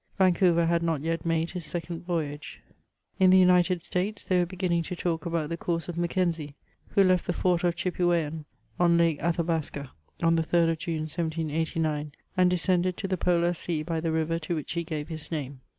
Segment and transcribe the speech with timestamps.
[0.17, 2.59] Vancouver had not yet made his second voyage.
[3.19, 6.55] In the United States, they were beginning to talk about the course of Mackenzie,
[6.87, 8.45] who left the fort of Chipewayan,
[8.79, 9.91] on Lake Athabasca,
[10.23, 14.39] on the 3rd of June, 1789, and descended to the Paka Sea by the river
[14.39, 15.57] to which he gave hicr nam^.